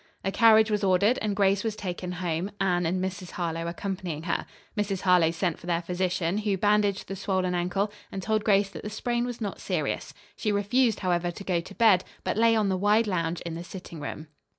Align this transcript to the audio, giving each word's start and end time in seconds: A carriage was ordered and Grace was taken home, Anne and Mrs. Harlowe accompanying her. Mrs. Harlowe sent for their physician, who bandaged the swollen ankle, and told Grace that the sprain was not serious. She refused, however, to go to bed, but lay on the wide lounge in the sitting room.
A 0.23 0.31
carriage 0.31 0.71
was 0.71 0.83
ordered 0.83 1.19
and 1.21 1.35
Grace 1.35 1.63
was 1.63 1.75
taken 1.75 2.13
home, 2.13 2.49
Anne 2.59 2.87
and 2.87 2.99
Mrs. 2.99 3.29
Harlowe 3.33 3.67
accompanying 3.67 4.23
her. 4.23 4.47
Mrs. 4.75 5.01
Harlowe 5.01 5.29
sent 5.29 5.59
for 5.59 5.67
their 5.67 5.83
physician, 5.83 6.39
who 6.39 6.57
bandaged 6.57 7.07
the 7.07 7.15
swollen 7.15 7.53
ankle, 7.53 7.91
and 8.11 8.19
told 8.23 8.43
Grace 8.43 8.71
that 8.71 8.81
the 8.81 8.89
sprain 8.89 9.25
was 9.27 9.39
not 9.39 9.61
serious. 9.61 10.15
She 10.35 10.51
refused, 10.51 11.01
however, 11.01 11.29
to 11.29 11.43
go 11.43 11.61
to 11.61 11.75
bed, 11.75 12.03
but 12.23 12.35
lay 12.35 12.55
on 12.55 12.67
the 12.69 12.77
wide 12.77 13.05
lounge 13.05 13.41
in 13.41 13.53
the 13.53 13.63
sitting 13.63 13.99
room. 13.99 14.25